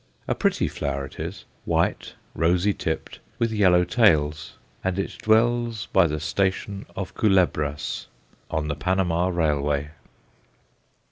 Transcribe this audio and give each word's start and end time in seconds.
A 0.27 0.33
pretty 0.33 0.67
flower 0.67 1.05
it 1.05 1.19
is 1.19 1.45
white, 1.63 2.15
rosy 2.33 2.73
tipped, 2.73 3.19
with 3.37 3.51
yellow 3.51 3.83
"tails." 3.83 4.53
And 4.83 4.97
it 4.97 5.15
dwells 5.21 5.89
by 5.93 6.07
the 6.07 6.19
station 6.19 6.87
of 6.95 7.13
Culebras, 7.13 8.07
on 8.49 8.67
the 8.67 8.75
Panama 8.75 9.27
railway. 9.27 9.91